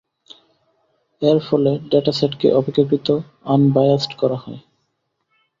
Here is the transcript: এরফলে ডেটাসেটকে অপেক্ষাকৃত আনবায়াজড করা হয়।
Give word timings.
এরফলে 1.21 1.71
ডেটাসেটকে 1.91 2.47
অপেক্ষাকৃত 2.59 3.07
আনবায়াজড 3.45 4.11
করা 4.21 4.37
হয়। 4.43 4.59